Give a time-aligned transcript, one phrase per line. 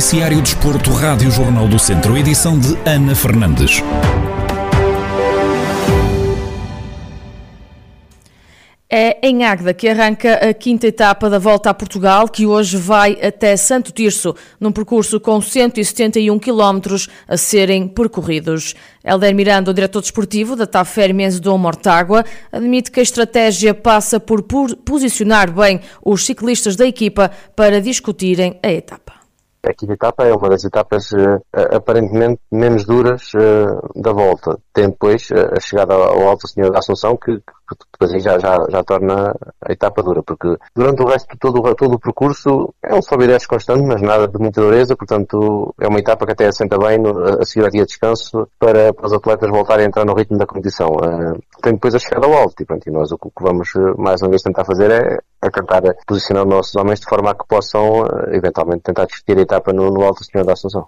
[0.00, 3.82] Noticiário Desporto, Rádio Jornal do Centro, edição de Ana Fernandes.
[8.88, 13.18] É em Águeda que arranca a quinta etapa da Volta a Portugal, que hoje vai
[13.22, 18.74] até Santo Tirso, num percurso com 171 quilómetros a serem percorridos.
[19.04, 24.18] Helder Miranda, o diretor desportivo da TAF Fermes do Mortágua, admite que a estratégia passa
[24.18, 29.19] por posicionar bem os ciclistas da equipa para discutirem a etapa.
[29.62, 31.40] A quinta etapa é uma das etapas uh,
[31.76, 34.58] aparentemente menos duras uh, da volta.
[34.72, 38.38] Tem depois uh, a chegada ao Alto Senhor da Assunção, que, que depois aí já,
[38.38, 42.74] já, já torna a etapa dura, porque durante o resto de todo, todo o percurso
[42.82, 46.32] é um sobe e constante, mas nada de muita dureza, portanto é uma etapa que
[46.32, 49.84] até assenta bem no, a seguir a dia de descanso para, para os atletas voltarem
[49.84, 50.88] a entrar no ritmo da competição.
[51.62, 54.30] tem depois a chegada ao alto e, pronto, e nós o que vamos mais uma
[54.30, 58.04] vez tentar fazer é a tentar posicionar os nossos homens de forma a que possam
[58.32, 60.86] eventualmente tentar discutir a etapa no, no Alto Senhor da Assunção.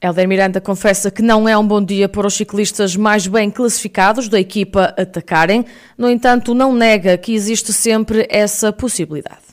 [0.00, 4.28] Helder Miranda confessa que não é um bom dia para os ciclistas mais bem classificados
[4.28, 5.64] da equipa atacarem,
[5.96, 9.43] no entanto, não nega que existe sempre essa possibilidade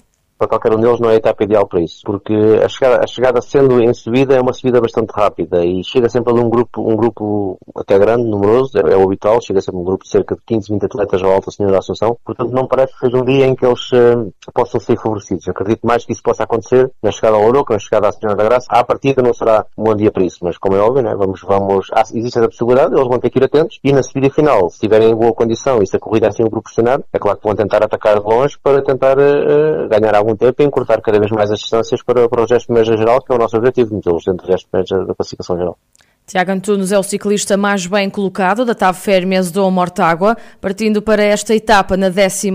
[0.42, 3.08] para qualquer um deles não é a etapa ideal para isso, porque a chegada, a
[3.08, 6.82] chegada sendo em subida é uma subida bastante rápida e chega sempre ali um grupo,
[6.82, 10.34] um grupo até grande, numeroso, é, é o habitual, chega sempre um grupo de cerca
[10.36, 13.24] de 15, 20 atletas ao Alta Senhora da Assunção, portanto não parece que seja um
[13.24, 15.48] dia em que eles uh, possam ser favorecidos.
[15.48, 18.44] Acredito mais que isso possa acontecer na chegada ao Oroca, na chegada à Senhora da
[18.44, 18.66] Graça.
[18.68, 21.40] À partida não será um bom dia para isso, mas como é óbvio, né, vamos,
[21.42, 24.72] vamos, há, existe essa possibilidade, eles vão ter que ir atentos e na subida final,
[24.72, 27.44] se estiverem em boa condição e se a corrida assim o proporcionar, é claro que
[27.44, 31.20] vão tentar atacar de longe para tentar uh, ganhar algum algum tempo e encurtar cada
[31.20, 33.96] vez mais as distâncias para, para o gesto médio geral, que é o nosso objetivo,
[33.96, 35.78] metê-los dentro do gesto médio da classificação geral.
[36.26, 41.22] Tiago Antunes é o ciclista mais bem colocado da TAV Férmias do Mortágua, partindo para
[41.22, 42.52] esta etapa na 12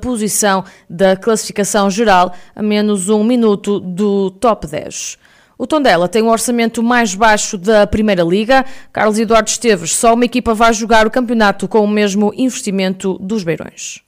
[0.00, 5.18] posição da classificação geral, a menos um minuto do top 10.
[5.58, 8.64] O Tondela tem um orçamento mais baixo da Primeira Liga.
[8.92, 13.42] Carlos Eduardo Esteves, só uma equipa vai jogar o campeonato com o mesmo investimento dos
[13.42, 14.02] Beirões.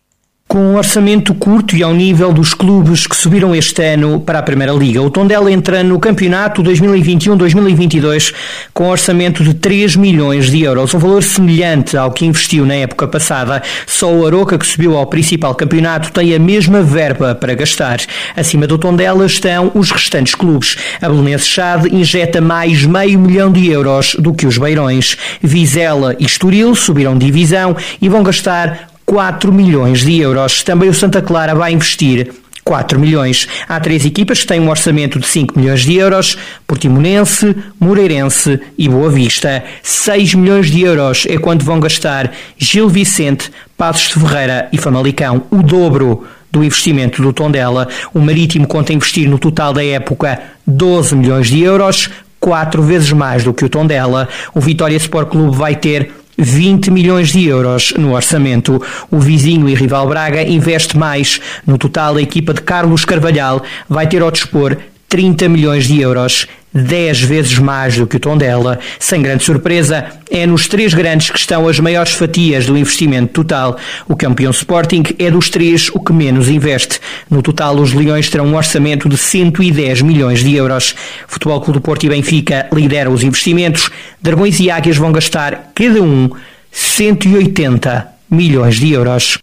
[0.53, 4.43] Com um orçamento curto e ao nível dos clubes que subiram este ano para a
[4.43, 8.35] Primeira Liga, o Tondela entra no campeonato 2021-2022
[8.75, 13.09] com orçamento de 3 milhões de euros, um valor semelhante ao que investiu na época
[13.09, 13.63] passada.
[13.87, 18.01] Só o Aroca, que subiu ao principal campeonato, tem a mesma verba para gastar.
[18.37, 20.77] Acima do Tondela estão os restantes clubes.
[21.01, 25.17] A Belenense Chade injeta mais meio milhão de euros do que os Beirões.
[25.41, 30.63] Vizela e Estoril subiram divisão e vão gastar 4 milhões de euros.
[30.63, 32.33] Também o Santa Clara vai investir
[32.65, 33.47] 4 milhões.
[33.69, 38.89] Há três equipas que têm um orçamento de 5 milhões de euros: Portimonense, Moreirense e
[38.89, 39.63] Boa Vista.
[39.83, 45.43] 6 milhões de euros é quanto vão gastar Gil Vicente, Passos de Ferreira e Famalicão,
[45.51, 47.89] o dobro do investimento do Tondela.
[48.15, 52.09] O Marítimo conta investir no total da época 12 milhões de euros,
[52.41, 54.27] quatro vezes mais do que o Tondela.
[54.55, 58.83] O Vitória Sport Clube vai ter 20 milhões de euros no orçamento.
[59.11, 61.41] O vizinho e rival Braga investe mais.
[61.67, 64.77] No total, a equipa de Carlos Carvalhal vai ter ao dispor
[65.09, 68.79] 30 milhões de euros, 10 vezes mais do que o Tondela.
[68.99, 73.77] Sem grande surpresa, é nos três grandes que estão as maiores fatias do investimento total.
[74.09, 76.99] O campeão Sporting é dos três o que menos investe.
[77.33, 80.95] No total, os Leões terão um orçamento de 110 milhões de euros.
[81.27, 83.89] Futebol Clube do Porto e Benfica lideram os investimentos.
[84.21, 86.29] Dragões e Águias vão gastar, cada um,
[86.71, 89.39] 180 milhões de euros.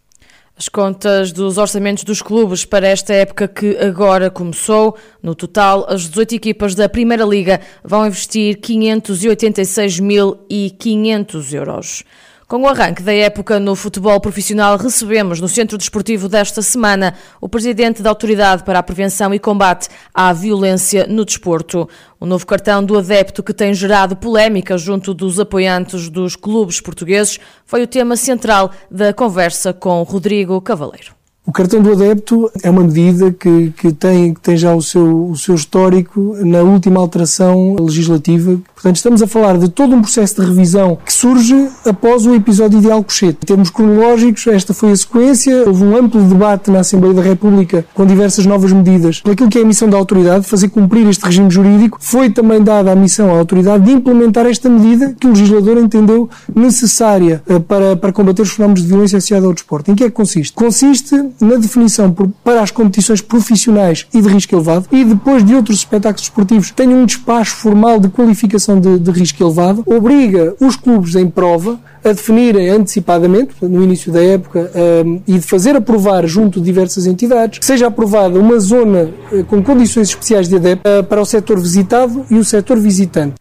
[0.55, 4.95] As contas dos orçamentos dos clubes para esta época que agora começou.
[5.23, 12.03] No total, as 18 equipas da Primeira Liga vão investir 586.500 euros.
[12.49, 17.47] Com o arranque da época no futebol profissional, recebemos no Centro Desportivo desta semana o
[17.47, 21.87] presidente da Autoridade para a Prevenção e Combate à Violência no Desporto.
[22.19, 27.39] O novo cartão do adepto que tem gerado polémica junto dos apoiantes dos clubes portugueses
[27.67, 31.18] foi o tema central da conversa com Rodrigo Cavaleiro.
[31.49, 35.29] O cartão do adepto é uma medida que, que, tem, que tem já o seu,
[35.29, 38.59] o seu histórico na última alteração legislativa.
[38.75, 42.79] Portanto, estamos a falar de todo um processo de revisão que surge após o episódio
[42.79, 43.39] de Alcochete.
[43.41, 45.63] Em termos cronológicos, esta foi a sequência.
[45.65, 49.23] Houve um amplo debate na Assembleia da República com diversas novas medidas.
[49.27, 52.91] Aquilo que é a missão da autoridade, fazer cumprir este regime jurídico, foi também dada
[52.91, 57.95] a missão à autoridade de implementar esta medida que o legislador entendeu necessária eh, para,
[57.95, 59.89] para combater os fenómenos de violência associada ao desporto.
[59.89, 60.53] Em que é que consiste?
[60.53, 65.55] Consiste na definição por, para as competições profissionais e de risco elevado e depois de
[65.55, 70.75] outros espetáculos esportivos tem um despacho formal de qualificação de, de risco elevado, obriga os
[70.75, 74.71] clubes em prova a definirem antecipadamente, no início da época,
[75.05, 79.43] um, e de fazer aprovar junto de diversas entidades, que seja aprovada uma zona uh,
[79.45, 83.35] com condições especiais de adepto uh, para o setor visitado e o setor visitante.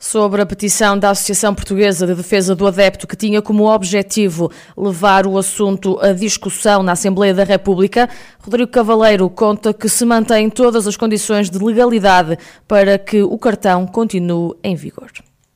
[0.00, 5.26] Sobre a petição da Associação Portuguesa de Defesa do Adepto, que tinha como objetivo levar
[5.26, 8.08] o assunto à discussão na Assembleia da República,
[8.40, 13.88] Rodrigo Cavaleiro conta que se mantém todas as condições de legalidade para que o cartão
[13.88, 15.10] continue em vigor.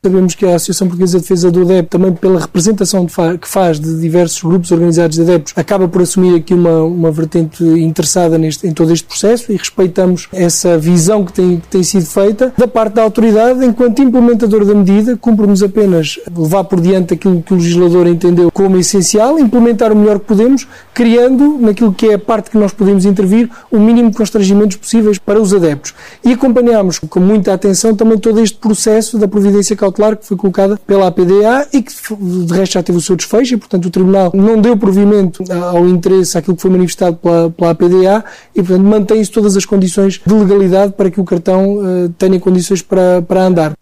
[0.05, 3.07] Sabemos que a Associação Portuguesa de Defesa do Adepto, também pela representação
[3.41, 7.63] que faz de diversos grupos organizados de adeptos, acaba por assumir aqui uma, uma vertente
[7.63, 12.05] interessada neste, em todo este processo e respeitamos essa visão que tem, que tem sido
[12.05, 12.53] feita.
[12.59, 17.55] Da parte da autoridade, enquanto implementador da medida, cumpre-nos apenas levar por diante aquilo que
[17.55, 22.19] o legislador entendeu como essencial, implementar o melhor que podemos, criando, naquilo que é a
[22.19, 25.95] parte que nós podemos intervir, o mínimo de constrangimentos possíveis para os adeptos.
[26.25, 30.37] E acompanhamos com muita atenção também todo este processo da providência cautelar cautelar que foi
[30.37, 33.91] colocada pela APDA e que de resto já teve o seu desfecho e, portanto, o
[33.91, 38.25] Tribunal não deu provimento ao interesse àquilo que foi manifestado pela, pela APDA
[38.55, 42.83] e, portanto, mantém-se todas as condições de legalidade para que o cartão uh, tenha condições
[42.83, 43.73] para, para andar.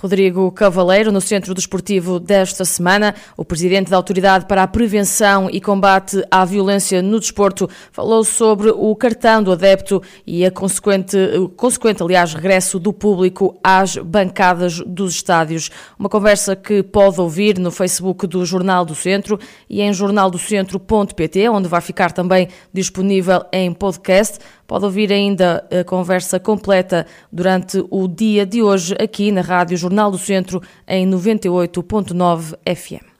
[0.00, 5.60] Rodrigo Cavaleiro, no Centro Desportivo desta semana, o presidente da Autoridade para a Prevenção e
[5.60, 11.16] Combate à Violência no Desporto falou sobre o cartão do adepto e a consequente,
[11.56, 15.68] consequente, aliás, regresso do público às bancadas dos estádios.
[15.98, 19.36] Uma conversa que pode ouvir no Facebook do Jornal do Centro
[19.68, 24.38] e em jornaldocentro.pt, onde vai ficar também disponível em podcast.
[24.68, 30.10] Pode ouvir ainda a conversa completa durante o dia de hoje aqui na Rádio Jornal
[30.10, 33.17] do Centro em 98.9 FM.